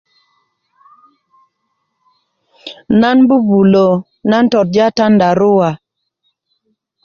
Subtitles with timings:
[3.01, 3.87] nan bubulö
[4.29, 5.69] nan torja tandarua